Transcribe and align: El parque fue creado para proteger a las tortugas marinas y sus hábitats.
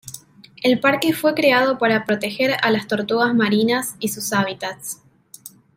El 0.63 0.79
parque 0.79 1.13
fue 1.13 1.35
creado 1.35 1.77
para 1.77 2.05
proteger 2.05 2.57
a 2.63 2.71
las 2.71 2.87
tortugas 2.87 3.35
marinas 3.35 3.97
y 3.99 4.07
sus 4.07 4.33
hábitats. 4.33 5.03